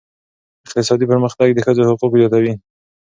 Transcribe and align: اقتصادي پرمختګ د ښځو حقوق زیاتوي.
اقتصادي 0.65 1.05
پرمختګ 1.11 1.47
د 1.53 1.59
ښځو 1.65 1.87
حقوق 1.89 2.11
زیاتوي. 2.19 2.53